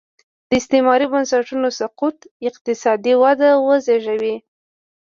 [0.47, 2.17] د استعماري بنسټونو سقوط
[2.49, 4.35] اقتصادي وده وزېږوي.